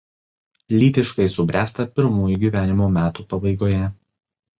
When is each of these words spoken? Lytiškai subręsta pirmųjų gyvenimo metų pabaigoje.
Lytiškai 0.75 1.27
subręsta 1.33 1.85
pirmųjų 1.99 2.37
gyvenimo 2.45 2.87
metų 2.95 3.27
pabaigoje. 3.35 3.83